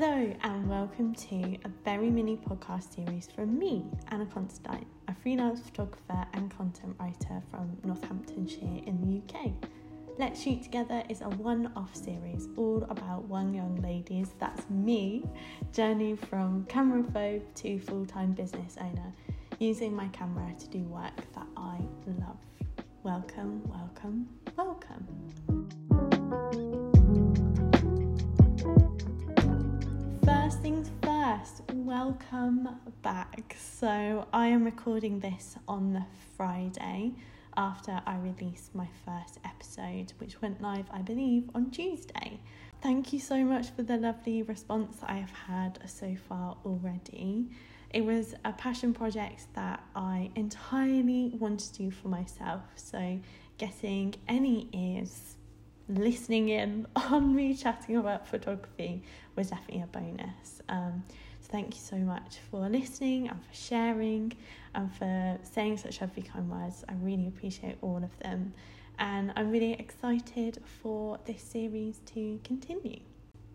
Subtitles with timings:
[0.00, 5.58] Hello, and welcome to a very mini podcast series from me, Anna Constantine, a freelance
[5.58, 9.50] photographer and content writer from Northamptonshire in the UK.
[10.16, 15.24] Let's Shoot Together is a one off series all about one young lady's, that's me,
[15.72, 19.12] journey from camera phobe to full time business owner,
[19.58, 22.38] using my camera to do work that I love.
[23.02, 25.08] Welcome, welcome, welcome.
[30.48, 32.70] First things first, welcome
[33.02, 33.54] back.
[33.58, 36.06] So, I am recording this on the
[36.38, 37.12] Friday
[37.58, 42.40] after I released my first episode, which went live, I believe, on Tuesday.
[42.80, 47.50] Thank you so much for the lovely response I have had so far already.
[47.92, 53.20] It was a passion project that I entirely wanted to do for myself, so
[53.58, 55.36] getting any ears
[55.88, 59.02] listening in on me chatting about photography
[59.36, 60.62] was definitely a bonus.
[60.68, 61.04] Um,
[61.40, 64.32] so thank you so much for listening and for sharing
[64.74, 66.84] and for saying such lovely kind words.
[66.88, 68.52] I really appreciate all of them.
[68.98, 73.00] And I'm really excited for this series to continue.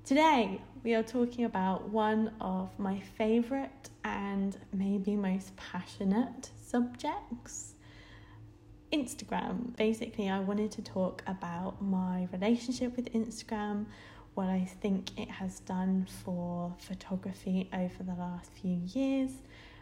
[0.05, 7.72] Today, we are talking about one of my favourite and maybe most passionate subjects
[8.93, 9.75] Instagram.
[9.75, 13.87] Basically, I wanted to talk about my relationship with Instagram,
[14.35, 19.31] what I think it has done for photography over the last few years,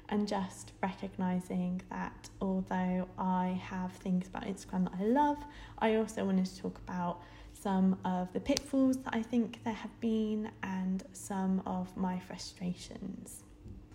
[0.08, 5.38] and just recognizing that although I have things about Instagram that I love,
[5.80, 7.22] I also wanted to talk about
[7.54, 13.44] some of the pitfalls that I think there have been and some of my frustrations.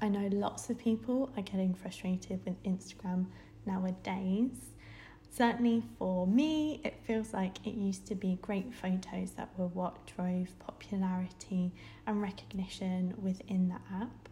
[0.01, 3.27] I know lots of people are getting frustrated with Instagram
[3.65, 4.76] nowadays.
[5.31, 10.07] Certainly for me, it feels like it used to be great photos that were what
[10.07, 11.73] drove popularity
[12.07, 14.29] and recognition within the app.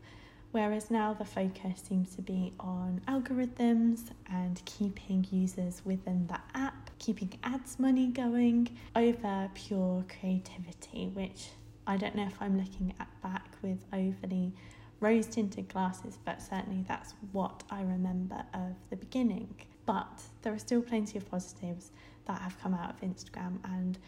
[0.53, 6.91] Whereas now the focus seems to be on algorithms and keeping users within the app,
[7.00, 11.49] keeping ads money going over pure creativity, which
[11.87, 14.53] I don't know if I'm looking at back with overly
[15.00, 19.54] rose tinted glasses, but certainly that's what I remember of the beginning.
[19.87, 21.91] But there are still plenty of positives
[22.27, 23.99] that have come out of Instagram, and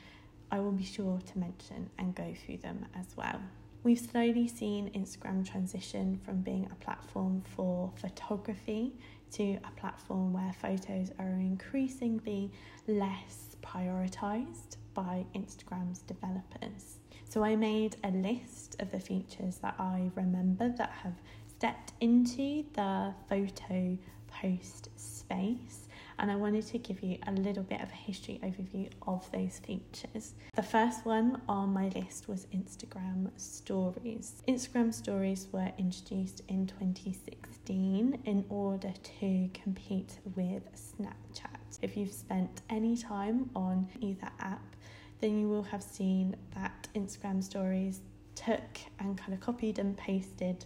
[0.50, 3.40] I will be sure to mention and go through them as well.
[3.82, 8.94] We've slowly seen Instagram transition from being a platform for photography
[9.32, 12.50] to a platform where photos are increasingly
[12.88, 16.98] less prioritized by Instagram's developers.
[17.28, 22.64] So I made a list of the features that I remember that have stepped into
[22.72, 23.98] the photo
[24.28, 24.88] post
[25.26, 25.86] space
[26.18, 29.58] and I wanted to give you a little bit of a history overview of those
[29.58, 30.34] features.
[30.54, 34.42] The first one on my list was Instagram stories.
[34.48, 41.78] Instagram stories were introduced in 2016 in order to compete with Snapchat.
[41.82, 44.76] If you've spent any time on either app,
[45.20, 48.00] then you will have seen that Instagram stories
[48.34, 50.64] took and kind of copied and pasted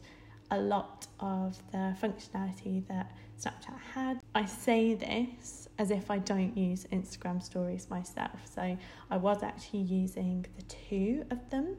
[0.53, 4.19] a lot of the functionality that Snapchat had.
[4.34, 8.41] I say this as if I don't use Instagram stories myself.
[8.54, 8.76] So
[9.10, 11.76] I was actually using the two of them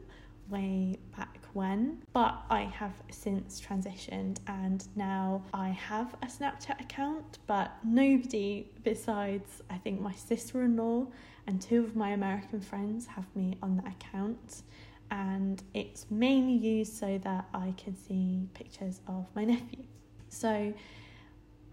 [0.50, 7.38] way back when, but I have since transitioned and now I have a Snapchat account,
[7.46, 11.06] but nobody besides I think my sister in law
[11.46, 14.62] and two of my American friends have me on that account
[15.10, 19.84] and it's mainly used so that I can see pictures of my nephew.
[20.28, 20.72] So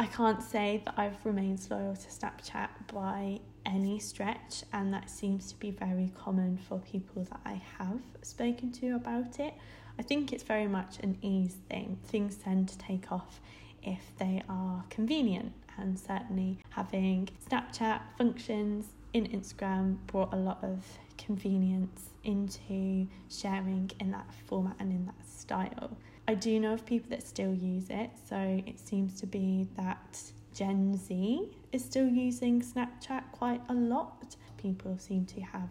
[0.01, 5.51] I can't say that I've remained loyal to Snapchat by any stretch, and that seems
[5.51, 9.53] to be very common for people that I have spoken to about it.
[9.99, 11.99] I think it's very much an ease thing.
[12.05, 13.41] Things tend to take off
[13.83, 20.81] if they are convenient, and certainly having Snapchat functions in Instagram brought a lot of
[21.17, 25.97] convenience into sharing in that format and in that style.
[26.29, 30.22] I do know of people that still use it, so it seems to be that
[30.53, 34.35] Gen Z is still using Snapchat quite a lot.
[34.58, 35.70] People seem to have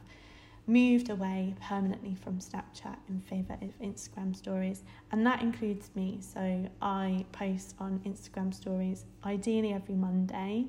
[0.66, 4.82] moved away permanently from Snapchat in favour of Instagram stories,
[5.12, 6.18] and that includes me.
[6.20, 10.66] So I post on Instagram stories ideally every Monday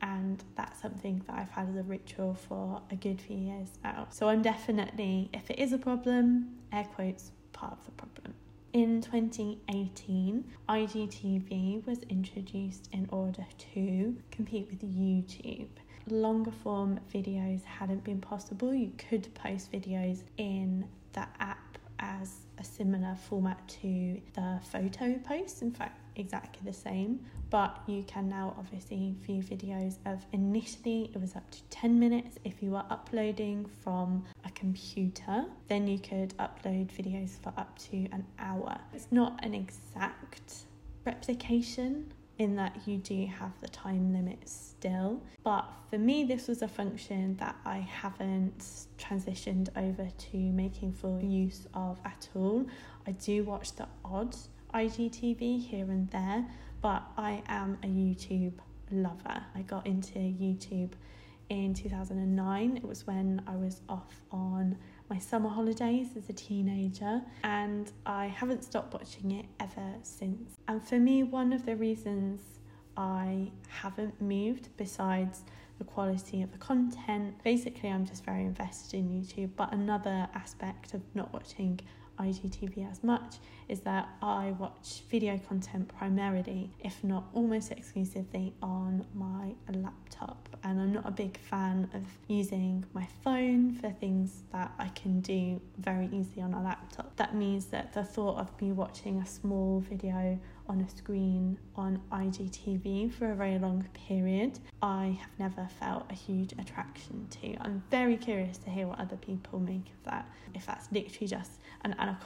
[0.00, 4.06] and that's something that I've had as a ritual for a good few years now.
[4.08, 8.32] So I'm definitely, if it is a problem, air quotes, part of the problem.
[8.74, 15.68] In 2018, IGTV was introduced in order to compete with YouTube.
[16.06, 18.74] Longer form videos hadn't been possible.
[18.74, 25.62] You could post videos in the app as a similar format to the photo post,
[25.62, 27.20] in fact, exactly the same.
[27.50, 32.38] But you can now obviously view videos of initially it was up to 10 minutes
[32.44, 37.96] if you were uploading from a computer, then you could upload videos for up to
[38.12, 38.78] an hour.
[38.92, 40.64] It's not an exact
[41.06, 45.20] replication in that you do have the time limit still.
[45.42, 48.64] But for me, this was a function that I haven't
[48.98, 52.66] transitioned over to making full use of at all.
[53.06, 54.36] I do watch the odd
[54.74, 56.46] IGTV here and there,
[56.80, 58.54] but I am a YouTube
[58.90, 59.42] lover.
[59.54, 60.92] I got into YouTube
[61.48, 62.76] in 2009.
[62.76, 64.76] It was when I was off on
[65.08, 70.56] my summer holidays as a teenager, and I haven't stopped watching it ever since.
[70.68, 72.40] And for me, one of the reasons
[72.96, 75.44] I haven't moved, besides
[75.78, 79.50] the quality of the content, basically, I'm just very invested in YouTube.
[79.56, 81.80] But another aspect of not watching
[82.18, 83.36] IGTV as much
[83.68, 90.48] is that I watch video content primarily, if not almost exclusively, on my laptop.
[90.64, 95.20] And I'm not a big fan of using my phone for things that I can
[95.20, 97.16] do very easily on a laptop.
[97.16, 100.38] That means that the thought of me watching a small video
[100.68, 106.14] on a screen on IGTV for a very long period, I have never felt a
[106.14, 107.56] huge attraction to.
[107.60, 110.30] I'm very curious to hear what other people make of that.
[110.54, 111.52] If that's literally just
[111.84, 112.18] an Anna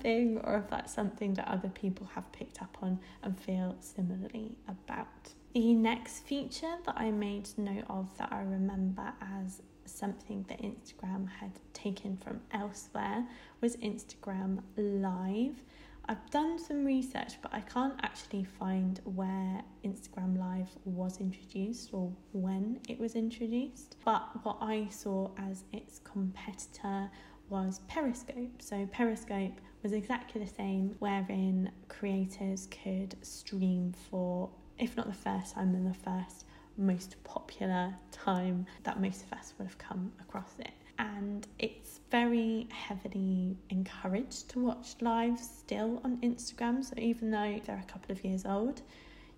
[0.00, 4.56] thing or if that's something that other people have picked up on and feel similarly
[4.66, 5.06] about.
[5.54, 11.28] The next feature that I made note of that I remember as something that Instagram
[11.28, 13.26] had taken from elsewhere
[13.60, 15.62] was Instagram Live.
[16.10, 22.10] I've done some research, but I can't actually find where Instagram Live was introduced or
[22.32, 23.96] when it was introduced.
[24.06, 27.10] But what I saw as its competitor
[27.50, 28.62] was Periscope.
[28.62, 35.56] So, Periscope was exactly the same, wherein creators could stream for, if not the first
[35.56, 36.46] time, then the first
[36.78, 42.66] most popular time that most of us would have come across it and it's very
[42.70, 46.84] heavily encouraged to watch live still on Instagram.
[46.84, 48.82] So even though they're a couple of years old,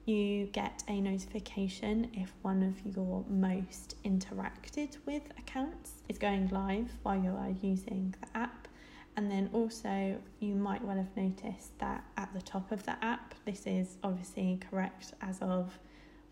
[0.06, 6.90] you get a notification if one of your most interacted with accounts is going live
[7.02, 8.68] while you are using the app.
[9.16, 13.34] And then also, you might well have noticed that at the top of the app,
[13.44, 15.78] this is obviously correct as of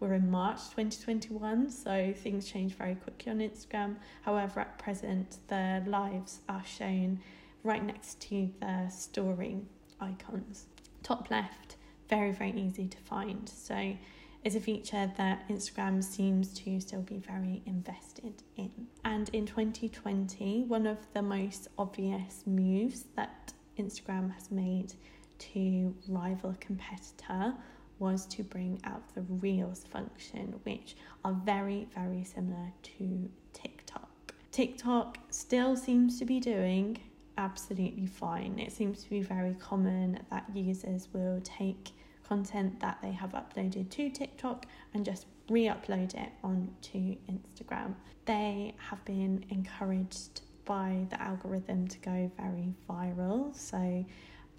[0.01, 3.97] we're in March 2021, so things change very quickly on Instagram.
[4.23, 7.21] However, at present, the lives are shown
[7.65, 9.63] right next to the story
[10.01, 10.67] icons.
[11.03, 11.77] Top left,
[12.09, 13.49] very, very easy to find.
[13.49, 13.97] So,
[14.45, 18.71] it's a feature that Instagram seems to still be very invested in.
[19.05, 24.95] And in 2020, one of the most obvious moves that Instagram has made
[25.39, 27.55] to rival a competitor
[27.99, 34.35] was to bring out the Reels function, which are very, very similar to TikTok.
[34.53, 36.99] TikTok still seems to be doing
[37.37, 38.59] absolutely fine.
[38.59, 41.93] It seems to be very common that users will take
[42.27, 47.95] content that they have uploaded to TikTok and just re upload it onto Instagram.
[48.27, 53.57] They have been encouraged by the algorithm to go very viral.
[53.57, 54.05] So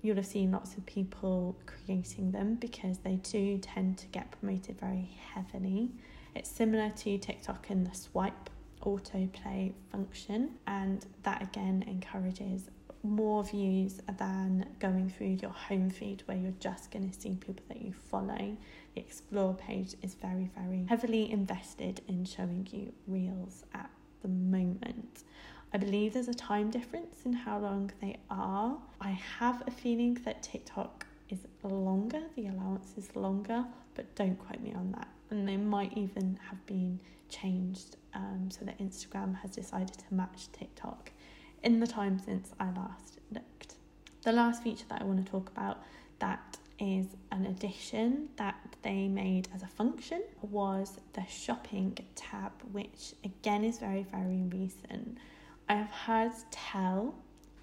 [0.02, 4.80] you'll have seen lots of people creating them because they do tend to get promoted
[4.80, 5.92] very heavily.
[6.36, 8.50] It's similar to TikTok in the swipe
[8.84, 12.70] autoplay function, and that again encourages
[13.04, 17.64] more views than going through your home feed where you're just going to see people
[17.70, 18.58] that you follow.
[18.96, 23.90] The explore page is very, very heavily invested in showing you reels at
[24.22, 25.24] the moment.
[25.72, 28.78] I believe there's a time difference in how long they are.
[29.00, 34.62] I have a feeling that TikTok is longer, the allowance is longer, but don't quote
[34.62, 35.08] me on that.
[35.30, 37.00] And they might even have been
[37.30, 41.12] changed um, so that Instagram has decided to match TikTok
[41.62, 43.76] in the time since I last looked.
[44.24, 45.84] The last feature that I want to talk about
[46.18, 53.14] that is an addition that they made as a function was the shopping tab, which
[53.24, 55.18] again is very, very recent.
[55.70, 57.14] I have heard tell,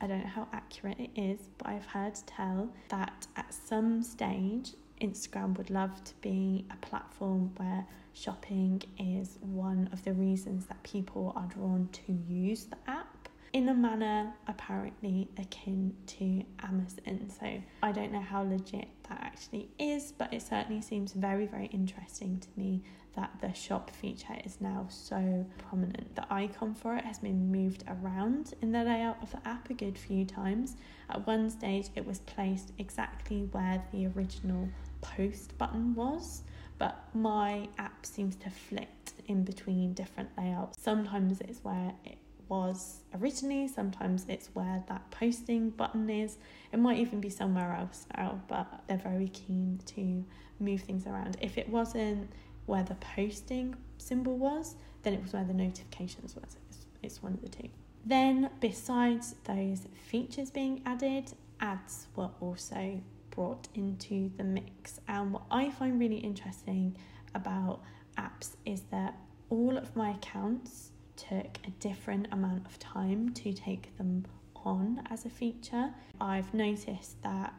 [0.01, 4.75] I don't know how accurate it is, but I've heard tell that at some stage
[5.01, 7.85] Instagram would love to be a platform where
[8.15, 13.69] shopping is one of the reasons that people are drawn to use the app in
[13.71, 17.29] a manner apparently akin to Amazon.
[17.29, 21.67] So I don't know how legit that actually is, but it certainly seems very, very
[21.67, 22.83] interesting to me
[23.17, 26.15] that the shop feature is now so prominent.
[26.15, 29.75] The icon for it has been moved around in the layout of the app a
[29.75, 30.77] good few times.
[31.11, 34.69] At one stage, it was placed exactly where the original
[35.01, 36.43] post button was,
[36.79, 38.89] but my app seems to flit
[39.27, 40.81] in between different layouts.
[40.81, 42.19] Sometimes it's where it
[42.49, 46.39] was originally, sometimes it's where that posting button is.
[46.73, 50.25] It might even be somewhere else now, but they're very keen to
[50.61, 51.37] move things around.
[51.41, 52.31] If it wasn't
[52.67, 56.57] where the posting symbol was, then it was where the notifications was.
[56.69, 57.69] It's, it's one of the two.
[58.05, 65.01] Then, besides those features being added, ads were also brought into the mix.
[65.09, 66.97] And what I find really interesting
[67.35, 67.81] about
[68.17, 69.17] apps is that
[69.51, 74.25] all of my accounts took a different amount of time to take them
[74.65, 75.91] on as a feature.
[76.21, 77.55] I've noticed that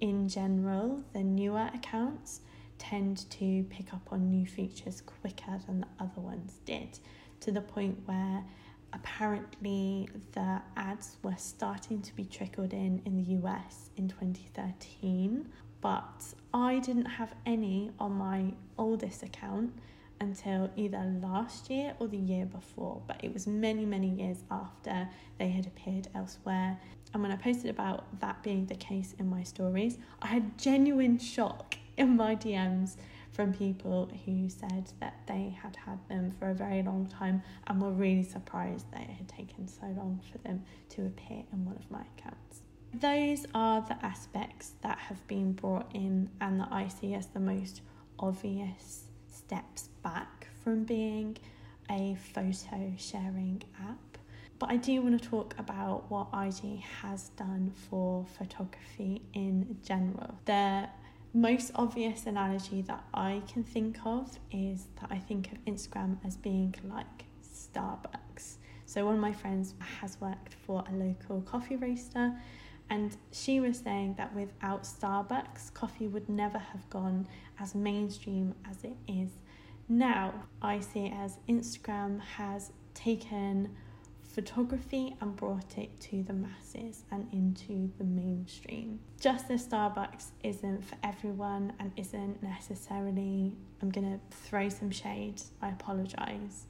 [0.00, 2.40] in general, the newer accounts
[2.78, 6.98] tend to pick up on new features quicker than the other ones did,
[7.40, 8.44] to the point where
[8.92, 15.48] apparently the ads were starting to be trickled in in the US in 2013,
[15.80, 19.72] but I didn't have any on my oldest account
[20.20, 25.08] until either last year or the year before, but it was many, many years after
[25.38, 26.78] they had appeared elsewhere.
[27.14, 31.18] And when I posted about that being the case in my stories, I had genuine
[31.18, 32.96] shock in my DMs
[33.32, 37.80] from people who said that they had had them for a very long time and
[37.80, 41.76] were really surprised that it had taken so long for them to appear in one
[41.76, 42.62] of my accounts.
[42.94, 47.40] Those are the aspects that have been brought in and that I see as the
[47.40, 47.82] most
[48.18, 51.36] obvious steps back from being
[51.90, 54.18] a photo sharing app.
[54.58, 60.34] But I do want to talk about what IG has done for photography in general.
[60.46, 60.88] The
[61.34, 66.36] most obvious analogy that I can think of is that I think of Instagram as
[66.36, 68.56] being like Starbucks.
[68.86, 72.32] So, one of my friends has worked for a local coffee roaster,
[72.88, 77.28] and she was saying that without Starbucks, coffee would never have gone
[77.60, 79.30] as mainstream as it is
[79.88, 80.32] now.
[80.62, 83.76] I see it as Instagram has taken
[84.28, 89.00] photography and brought it to the masses and into the mainstream.
[89.20, 95.70] Just as Starbucks isn't for everyone and isn't necessarily, I'm gonna throw some shade, I
[95.70, 96.66] apologise,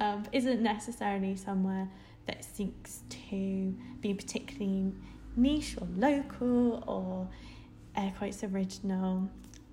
[0.00, 1.88] um, isn't necessarily somewhere
[2.26, 4.92] that seeks to be particularly
[5.36, 7.28] niche or local or
[7.96, 9.28] air quotes original.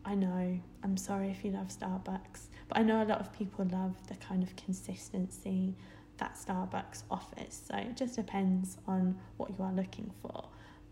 [0.05, 3.65] I know, I'm sorry if you love Starbucks, but I know a lot of people
[3.71, 5.75] love the kind of consistency
[6.19, 7.61] that Starbucks offers.
[7.67, 10.49] So it just depends on what you are looking for.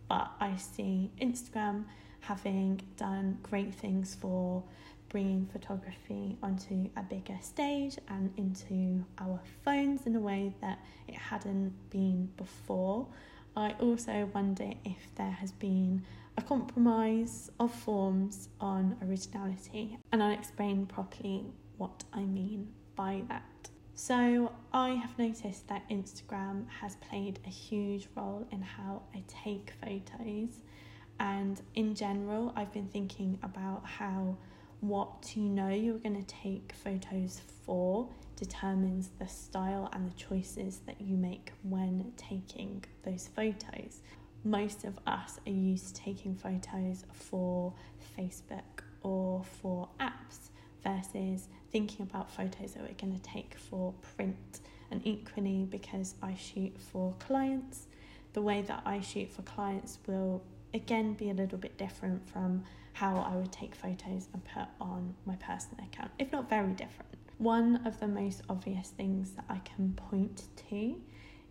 [0.10, 1.86] But I see Instagram
[2.22, 4.64] having done great things for
[5.10, 11.16] bringing photography onto a bigger stage and into our phones in a way that it
[11.16, 13.08] hadn't been before.
[13.56, 16.04] I also wonder if there has been
[16.38, 21.46] a compromise of forms on originality, and I'll explain properly
[21.78, 23.70] what I mean by that.
[24.00, 29.74] So, I have noticed that Instagram has played a huge role in how I take
[29.84, 30.62] photos,
[31.20, 34.38] and in general, I've been thinking about how
[34.82, 40.82] what you know you're going to take photos for determines the style and the choices
[40.86, 44.02] that you make when taking those photos.
[44.44, 47.74] Most of us are used to taking photos for
[48.16, 50.52] Facebook or for apps
[50.88, 54.62] versus thinking about photos that we're going to take for print.
[54.90, 57.88] And equally, because I shoot for clients,
[58.34, 62.64] the way that I shoot for clients will again be a little bit different from
[62.94, 67.12] how I would take photos and put on my personal account, if not very different.
[67.38, 70.96] One of the most obvious things that I can point to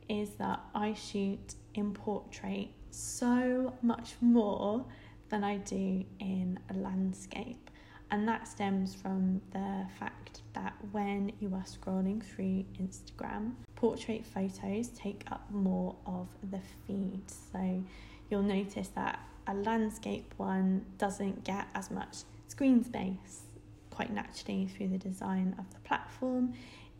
[0.09, 4.85] is that I shoot in portrait so much more
[5.29, 7.71] than I do in a landscape.
[8.11, 14.89] And that stems from the fact that when you are scrolling through Instagram, portrait photos
[14.89, 17.23] take up more of the feed.
[17.53, 17.83] So
[18.31, 23.43] you'll notice that a landscape one doesn't get as much screen space
[23.91, 26.53] quite naturally through the design of the platform.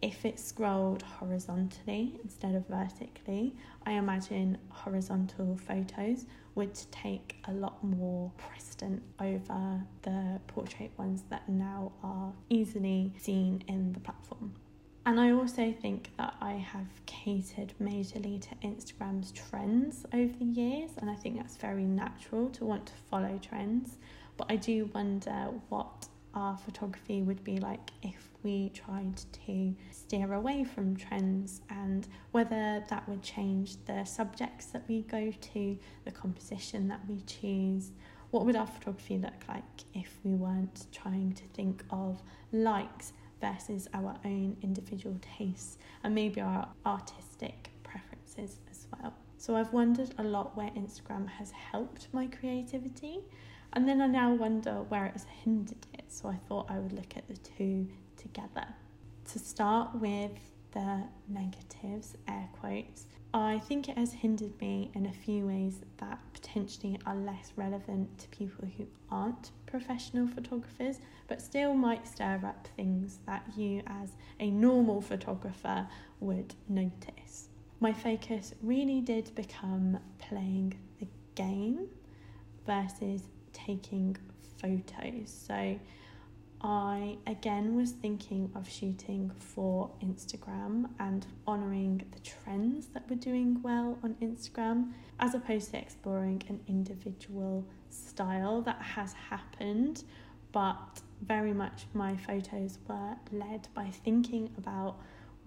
[0.03, 7.83] If it's scrolled horizontally instead of vertically, I imagine horizontal photos would take a lot
[7.83, 14.55] more precedent over the portrait ones that now are easily seen in the platform.
[15.07, 20.91] And I also think that I have catered majorly to Instagram's trends over the years,
[20.99, 23.99] and I think that's very natural to want to follow trends.
[24.37, 29.17] But I do wonder what our photography would be like if we tried
[29.47, 35.33] to steer away from trends and whether that would change the subjects that we go
[35.41, 37.91] to, the composition that we choose.
[38.31, 39.65] What would our photography look like
[39.95, 46.43] if we weren't trying to think of likes versus our own individual tastes and maybe
[46.43, 49.15] our artistic preferences as well?
[49.39, 53.21] So I've wondered a lot where Instagram has helped my creativity
[53.73, 55.77] and then I now wonder where it has hindered.
[56.09, 58.67] So I thought I would look at the two together.
[59.33, 60.33] To start with
[60.73, 66.19] the negatives, air quotes, I think it has hindered me in a few ways that
[66.33, 72.69] potentially are less relevant to people who aren't professional photographers, but still might stir up
[72.77, 75.87] things that you, as a normal photographer,
[76.21, 77.49] would notice.
[77.81, 81.89] My focus really did become playing the game
[82.65, 83.23] versus
[83.53, 84.17] taking
[84.67, 85.31] photos.
[85.47, 85.79] So
[86.63, 93.61] I again was thinking of shooting for Instagram and honouring the trends that were doing
[93.63, 100.05] well on Instagram as opposed to exploring an individual style that has happened,
[100.53, 104.97] but very much my photos were led by thinking about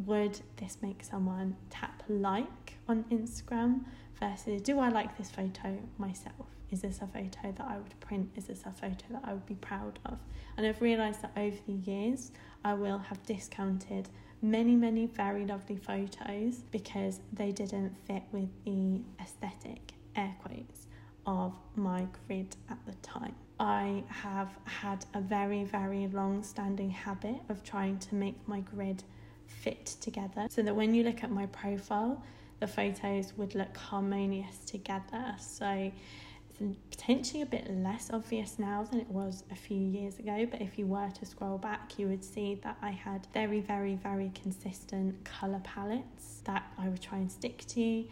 [0.06, 3.84] would this make someone tap like on Instagram
[4.20, 6.59] versus do I like this photo myself?
[6.72, 8.30] Is this a photo that I would print?
[8.36, 10.20] Is this a photo that I would be proud of?
[10.58, 12.32] And I've realised that over the years,
[12.64, 14.10] I will have discounted
[14.42, 20.88] many, many very lovely photos because they didn't fit with the aesthetic, air quotes,
[21.26, 23.36] of my grid at the time.
[23.60, 29.04] I have had a very, very long standing habit of trying to make my grid
[29.48, 32.24] fit together so that when you look at my profile,
[32.60, 35.36] the photos would look harmonious together.
[35.40, 35.92] So
[36.92, 40.78] potentially a bit less obvious now than it was a few years ago, but if
[40.78, 45.24] you were to scroll back, you would see that I had very, very, very consistent
[45.24, 48.06] colour palettes that I would try and stick to,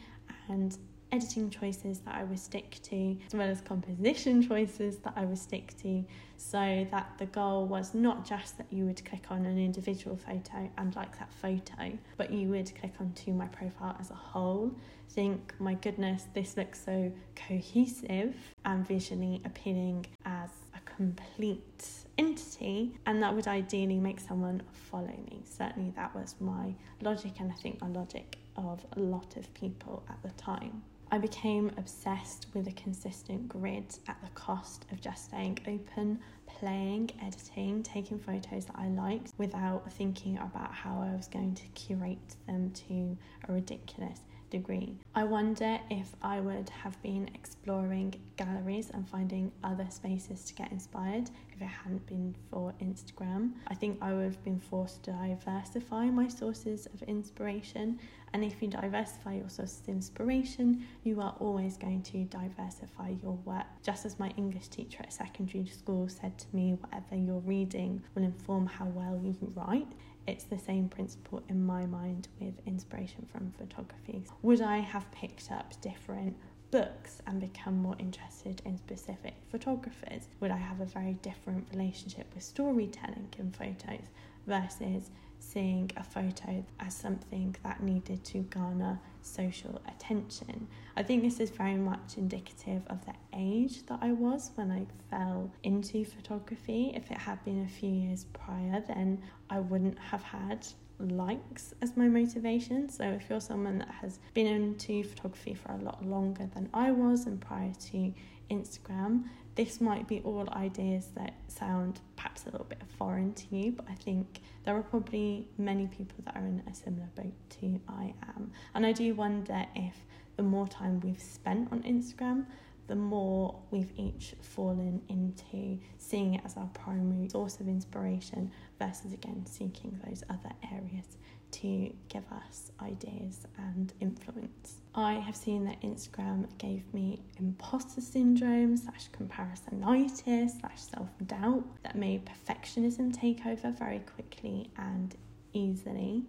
[0.50, 0.78] and
[1.12, 5.38] editing choices that I would stick to, as well as composition choices that I would
[5.38, 6.04] stick to,
[6.38, 10.70] so that the goal was not just that you would click on an individual photo
[10.78, 14.76] and like that photo, but you would click onto my profile as a whole,
[15.10, 23.22] think, my goodness, this looks so cohesive and visually appealing as a complete entity, and
[23.24, 25.44] that would ideally make someone follow me.
[25.46, 30.04] Certainly, that was my logic, and I think the logic of a lot of people
[30.10, 30.84] at the time.
[31.10, 37.12] I became obsessed with a consistent grid at the cost of just staying open, playing,
[37.22, 42.36] editing, taking photos that I liked without thinking about how I was going to curate
[42.46, 43.18] them to
[43.48, 44.98] a ridiculous degree.
[45.16, 50.72] I wonder if I would have been exploring galleries and finding other spaces to get
[50.72, 53.52] inspired if it hadn't been for Instagram.
[53.68, 58.00] I think I would have been forced to diversify my sources of inspiration.
[58.34, 63.38] And if you diversify your sources of inspiration, you are always going to diversify your
[63.46, 63.66] work.
[63.84, 68.24] Just as my English teacher at secondary school said to me, whatever you're reading will
[68.24, 69.88] inform how well you write
[70.28, 74.24] it's the same principle in my mind with inspiration from photography.
[74.42, 76.36] Would I have picked up different
[76.70, 80.28] books and become more interested in specific photographers?
[80.42, 84.08] Would I have a very different relationship with storytelling in photos
[84.46, 90.68] versus seeing a photo as something that needed to garner social attention.
[90.96, 94.86] I think this is very much indicative of the age that I was when I
[95.10, 96.92] fell into photography.
[96.96, 100.66] If it had been a few years prior, then I wouldn't have had
[101.00, 102.90] likes as my motivation.
[102.90, 106.92] So if you're someone that has been into photography for a lot longer than I
[106.92, 108.14] was and prior to
[108.50, 113.72] Instagram, this might be all ideas that sound perhaps a little bit foreign to you,
[113.72, 117.80] but I think there are probably many people that are in a similar boat to
[117.88, 118.52] I am.
[118.76, 119.96] And I do wonder if
[120.36, 122.46] the more time we've spent on Instagram,
[122.88, 129.14] the more we've each fallen into seeing it as our primary source of inspiration versus
[129.14, 131.18] again seeking those other areas
[131.52, 134.82] to give us ideas and influence.
[134.96, 141.96] I have seen that Instagram gave me imposter syndrome slash comparisonitis slash self doubt that
[141.96, 145.16] made perfectionism take over very quickly and
[145.54, 146.26] easily.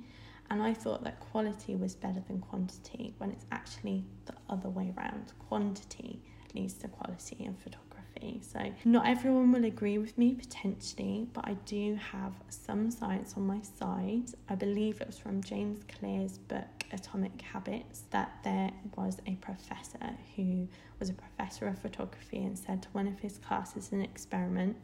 [0.51, 4.94] And I thought that quality was better than quantity when it's actually the other way
[4.97, 5.33] around.
[5.49, 6.23] Quantity
[6.55, 8.41] leads to quality in photography.
[8.43, 13.47] So, not everyone will agree with me potentially, but I do have some science on
[13.47, 14.33] my side.
[14.49, 20.17] I believe it was from James Clear's book Atomic Habits that there was a professor
[20.37, 24.77] who was a professor of photography and said to one of his classes an experiment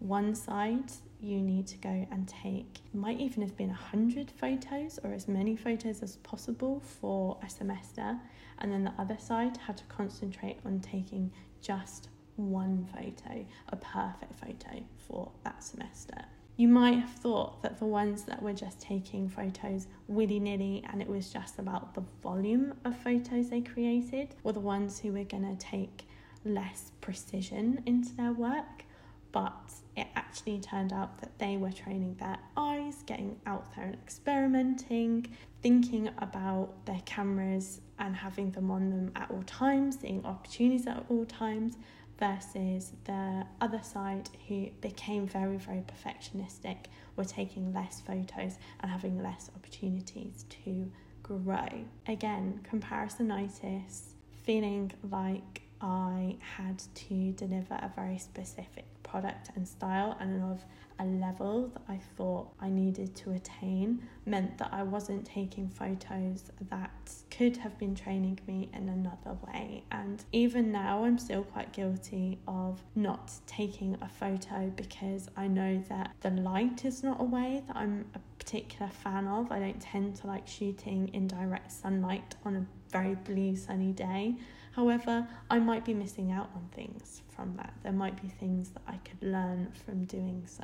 [0.00, 5.12] one side you need to go and take might even have been 100 photos or
[5.12, 8.16] as many photos as possible for a semester.
[8.58, 14.38] And then the other side had to concentrate on taking just one photo a perfect
[14.38, 16.24] photo for that semester.
[16.56, 21.00] You might have thought that the ones that were just taking photos willy nilly and
[21.00, 25.24] it was just about the volume of photos they created were the ones who were
[25.24, 26.06] going to take
[26.44, 28.84] less precision into their work.
[29.30, 33.94] But it actually turned out that they were training their eyes, getting out there and
[33.94, 35.26] experimenting,
[35.62, 41.04] thinking about their cameras and having them on them at all times, seeing opportunities at
[41.08, 41.76] all times,
[42.18, 49.22] versus the other side who became very, very perfectionistic, were taking less photos and having
[49.22, 50.90] less opportunities to
[51.22, 51.68] grow.
[52.06, 60.42] Again, comparisonitis, feeling like I had to deliver a very specific product and style and
[60.42, 60.64] of
[61.00, 66.50] a level that I thought I needed to attain meant that I wasn't taking photos
[66.70, 69.84] that could have been training me in another way.
[69.92, 75.82] And even now, I'm still quite guilty of not taking a photo because I know
[75.88, 79.52] that the light is not a way that I'm a particular fan of.
[79.52, 84.36] I don't tend to like shooting in direct sunlight on a very blue sunny day.
[84.78, 87.74] However, I might be missing out on things from that.
[87.82, 90.62] There might be things that I could learn from doing so.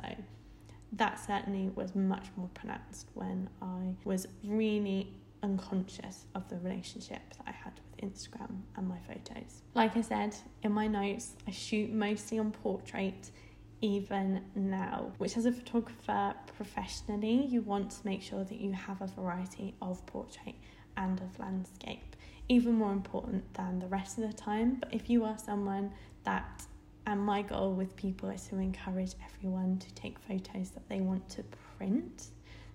[0.93, 5.11] That certainly was much more pronounced when I was really
[5.43, 9.63] unconscious of the relationship that I had with Instagram and my photos.
[9.73, 13.31] Like I said in my notes, I shoot mostly on portrait
[13.81, 19.01] even now, which as a photographer professionally, you want to make sure that you have
[19.01, 20.55] a variety of portrait
[20.97, 22.15] and of landscape
[22.47, 24.77] even more important than the rest of the time.
[24.79, 25.91] But if you are someone
[26.23, 26.63] that,
[27.07, 31.27] and my goal with people is to encourage everyone to take photos that they want
[31.29, 31.43] to
[31.77, 32.27] print,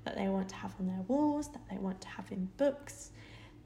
[0.04, 3.10] that they want to have on their walls, that they want to have in books,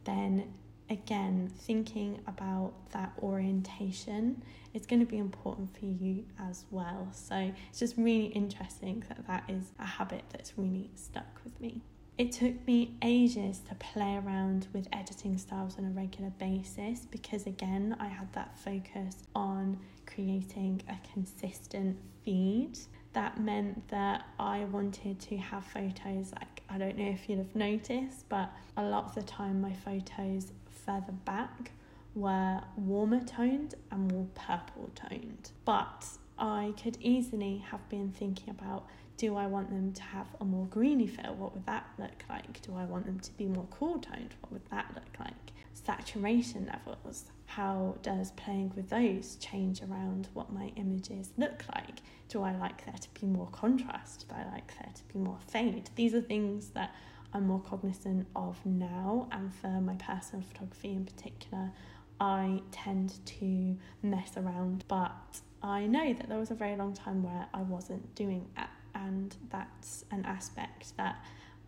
[0.05, 0.53] then
[0.91, 4.43] again, thinking about that orientation
[4.75, 7.09] is going to be important for you as well.
[7.13, 11.81] So it's just really interesting that that is a habit that's really stuck with me.
[12.17, 17.45] It took me ages to play around with editing styles on a regular basis because,
[17.45, 22.79] again, I had that focus on creating a consistent feed.
[23.15, 27.55] That meant that I wanted to have photos like I don't know if you'd have
[27.57, 31.73] noticed, but a lot of the time my photos further back
[32.15, 35.51] were warmer toned and more purple toned.
[35.65, 36.07] But
[36.39, 40.67] I could easily have been thinking about do I want them to have a more
[40.67, 41.35] greeny feel?
[41.35, 42.61] What would that look like?
[42.63, 44.35] Do I want them to be more cool toned?
[44.41, 45.53] What would that look like?
[45.73, 47.25] Saturation levels.
[47.47, 52.01] How does playing with those change around what my images look like?
[52.29, 54.27] Do I like there to be more contrast?
[54.29, 55.91] Do I like there to be more fade?
[55.95, 56.95] These are things that
[57.33, 61.73] I'm more cognizant of now, and for my personal photography in particular,
[62.21, 67.23] I tend to mess around, but I know that there was a very long time
[67.25, 71.17] where I wasn't doing that and that's an aspect that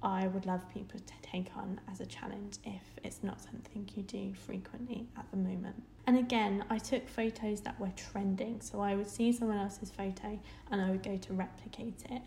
[0.02, 4.02] I would love people to take on as a challenge if it's not something you
[4.02, 5.82] do frequently at the moment.
[6.06, 10.38] And again, I took photos that were trending, so I would see someone else's photo
[10.70, 12.22] and I would go to replicate it.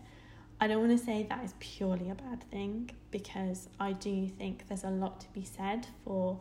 [0.60, 4.68] I don't want to say that is purely a bad thing because I do think
[4.68, 6.38] there's a lot to be said for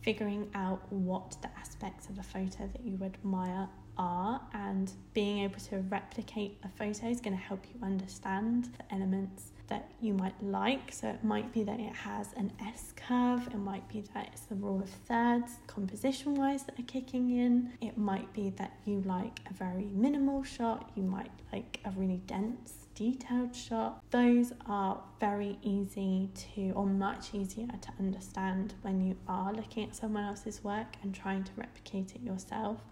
[0.00, 5.58] figuring out what the aspects of a photo that you admire are and being able
[5.58, 10.34] to replicate a photo is going to help you understand the elements that you might
[10.42, 10.92] like.
[10.92, 14.42] So it might be that it has an S curve, it might be that it's
[14.42, 19.02] the rule of thirds composition wise that are kicking in, it might be that you
[19.02, 24.02] like a very minimal shot, you might like a really dense detailed shot.
[24.10, 29.96] Those are very easy to, or much easier to understand when you are looking at
[29.96, 32.82] someone else's work and trying to replicate it yourself.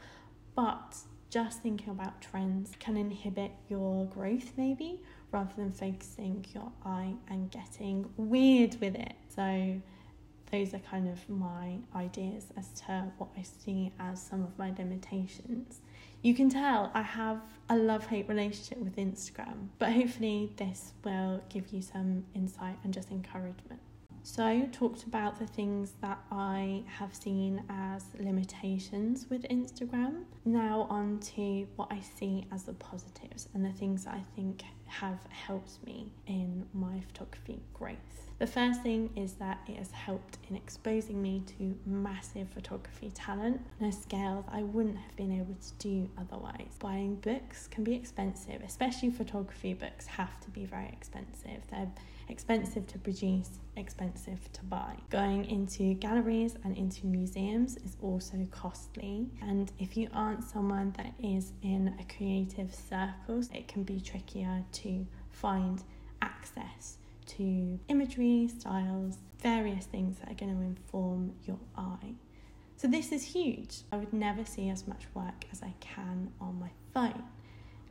[0.56, 0.96] But
[1.28, 4.98] just thinking about trends can inhibit your growth, maybe,
[5.30, 9.12] rather than focusing your eye and getting weird with it.
[9.36, 9.78] So,
[10.50, 14.72] those are kind of my ideas as to what I see as some of my
[14.78, 15.82] limitations.
[16.20, 21.42] You can tell I have a love hate relationship with Instagram, but hopefully, this will
[21.48, 23.80] give you some insight and just encouragement.
[24.30, 30.24] So, talked about the things that I have seen as limitations with Instagram.
[30.44, 34.64] Now, on to what I see as the positives and the things that I think
[34.84, 37.96] have helped me in my photography growth.
[38.38, 43.62] The first thing is that it has helped in exposing me to massive photography talent
[43.80, 46.76] on a scale that I wouldn't have been able to do otherwise.
[46.78, 51.62] Buying books can be expensive, especially photography books have to be very expensive.
[51.70, 51.90] They're
[52.28, 54.94] expensive to produce, expensive to buy.
[55.10, 59.28] Going into galleries and into museums is also costly.
[59.42, 64.64] And if you aren't someone that is in a creative circle, it can be trickier
[64.72, 65.82] to find
[66.22, 72.14] access to imagery, styles, various things that are going to inform your eye.
[72.76, 73.78] So, this is huge.
[73.90, 77.24] I would never see as much work as I can on my phone.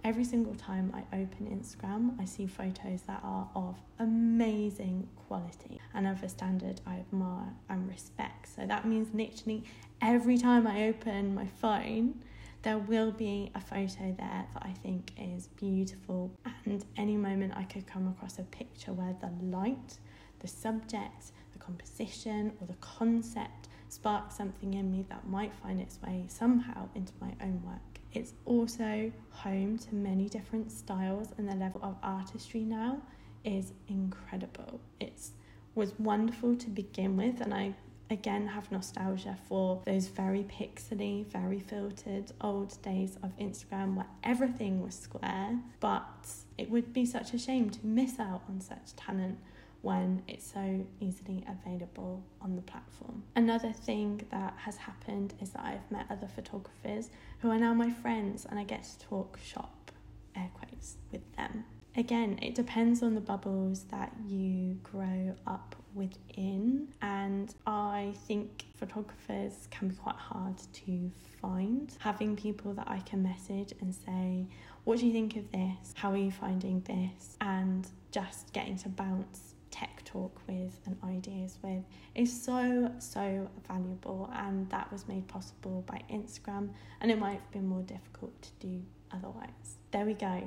[0.07, 6.07] Every single time I open Instagram, I see photos that are of amazing quality and
[6.07, 8.47] of a standard I admire and respect.
[8.55, 9.65] So that means literally
[10.01, 12.23] every time I open my phone,
[12.61, 16.31] there will be a photo there that I think is beautiful,
[16.63, 19.99] and any moment I could come across a picture where the light,
[20.39, 26.01] the subject, the composition, or the concept spark something in me that might find its
[26.01, 27.96] way somehow into my own work.
[28.17, 32.99] It's also home to many different styles, and the level of artistry now
[33.43, 34.81] is incredible.
[34.99, 35.33] It's
[35.75, 37.75] was wonderful to begin with, and I
[38.09, 44.81] again have nostalgia for those very pixely, very filtered old days of Instagram where everything
[44.81, 45.59] was square.
[45.79, 46.27] But
[46.57, 49.37] it would be such a shame to miss out on such talent
[49.83, 53.21] when it's so easily available on the platform.
[53.35, 57.91] Another thing that has happened is that I've met other photographers who are now my
[57.91, 59.91] friends and I get to talk shop,
[60.35, 61.65] air quotes, with them.
[61.95, 69.67] Again, it depends on the bubbles that you grow up within, and I think photographers
[69.71, 71.91] can be quite hard to find.
[71.99, 74.45] Having people that I can message and say,
[74.83, 75.93] What do you think of this?
[75.95, 77.35] How are you finding this?
[77.41, 81.83] And just getting to bounce tech talk with and ideas with
[82.15, 86.69] is so so valuable and that was made possible by Instagram
[87.01, 89.77] and it might have been more difficult to do otherwise.
[89.91, 90.43] There we go.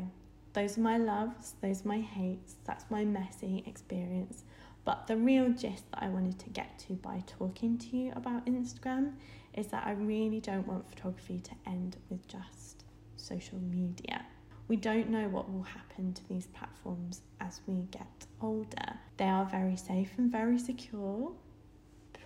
[0.53, 4.45] Those are my loves, those are my hates, that's my messy experience.
[4.85, 8.47] But the real gist that I wanted to get to by talking to you about
[8.47, 9.13] Instagram
[9.55, 12.85] is that I really don't want photography to end with just
[13.17, 14.25] social media.
[14.71, 18.07] We don't know what will happen to these platforms as we get
[18.41, 19.01] older.
[19.17, 21.33] They are very safe and very secure,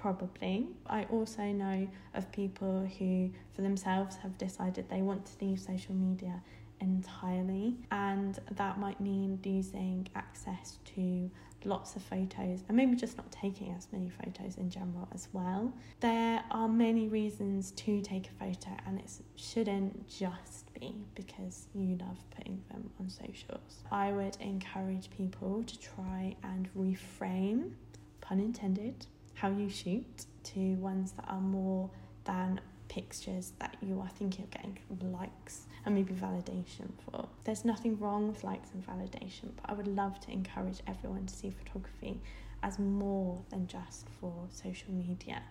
[0.02, 0.68] probably.
[0.86, 5.94] I also know of people who, for themselves, have decided they want to leave social
[5.94, 6.42] media
[6.82, 11.30] entirely, and that might mean losing access to
[11.66, 15.72] lots of photos and maybe just not taking as many photos in general as well.
[16.00, 21.96] There are many reasons to take a photo, and it shouldn't just be because you
[21.96, 23.82] love putting them on socials.
[23.90, 27.72] I would encourage people to try and reframe,
[28.20, 31.90] pun intended, how you shoot to ones that are more
[32.24, 34.78] than pictures that you are thinking of getting
[35.12, 37.28] likes and maybe validation for.
[37.44, 41.34] There's nothing wrong with likes and validation, but I would love to encourage everyone to
[41.34, 42.20] see photography
[42.62, 45.42] as more than just for social media.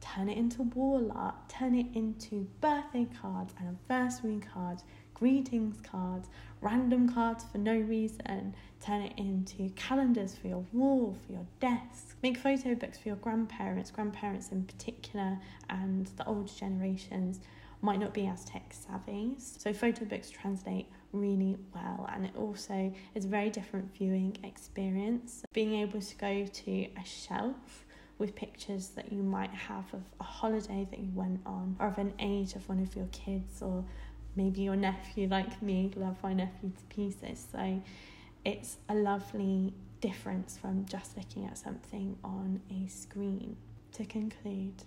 [0.00, 4.82] Turn it into wall art, turn it into birthday cards, anniversary cards,
[5.14, 6.28] greetings cards,
[6.62, 8.54] random cards for no reason.
[8.80, 12.16] Turn it into calendars for your wall, for your desk.
[12.22, 17.40] Make photo books for your grandparents, grandparents in particular, and the older generations
[17.82, 19.36] might not be as tech savvy.
[19.38, 25.44] So photo books translate really well and it also is a very different viewing experience.
[25.52, 27.84] Being able to go to a shelf
[28.18, 31.98] with pictures that you might have of a holiday that you went on or of
[31.98, 33.82] an age of one of your kids or
[34.36, 37.82] maybe your nephew like me love my nephew to pieces so
[38.44, 43.56] it's a lovely difference from just looking at something on a screen
[43.92, 44.84] to conclude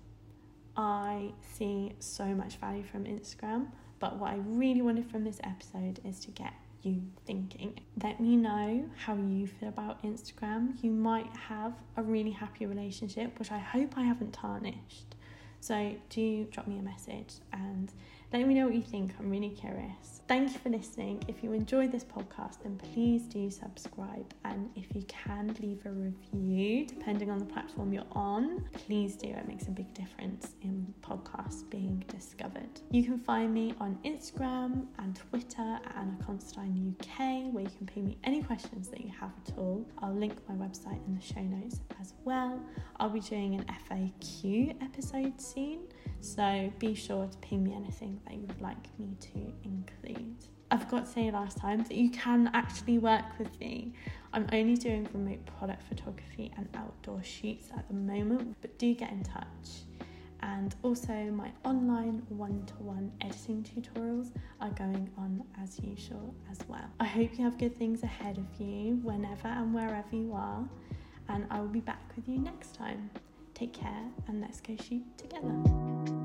[0.75, 3.67] I see so much value from Instagram,
[3.99, 7.79] but what I really wanted from this episode is to get you thinking.
[8.03, 10.81] Let me know how you feel about Instagram.
[10.83, 15.15] You might have a really happy relationship, which I hope I haven't tarnished.
[15.59, 17.91] So do drop me a message and
[18.34, 19.12] let me know what you think.
[19.19, 20.22] I'm really curious.
[20.28, 21.24] Thank you for listening.
[21.28, 24.34] If you enjoyed this podcast, then please do subscribe.
[24.43, 29.28] And if you can leave a review, depending on the platform you're on, please do.
[29.28, 32.82] It makes a big difference in podcasts being discovered.
[32.89, 37.86] You can find me on Instagram and Twitter at Anna Constantine UK, where you can
[37.86, 39.86] ping me any questions that you have at all.
[40.00, 42.60] I'll link my website in the show notes as well.
[43.00, 45.82] I'll be doing an FAQ episode soon.
[46.22, 50.36] So be sure to ping me anything that you would like me to include.
[50.72, 53.94] I forgot to say last time that you can actually work with me.
[54.34, 59.12] I'm only doing remote product photography and outdoor shoots at the moment, but do get
[59.12, 59.84] in touch.
[60.42, 66.58] And also, my online one to one editing tutorials are going on as usual as
[66.68, 66.89] well.
[67.00, 70.68] I hope you have good things ahead of you whenever and wherever you are,
[71.30, 73.10] and I will be back with you next time.
[73.54, 76.22] Take care and let's go shoot together.